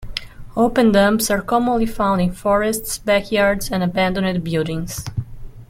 Open 0.57 0.91
dumps 0.91 1.29
are 1.29 1.43
commonly 1.43 1.85
found 1.85 2.21
in 2.21 2.31
forests, 2.31 2.97
backyards 2.97 3.69
and 3.69 3.83
abandoned 3.83 4.43
buildings. 4.43 5.05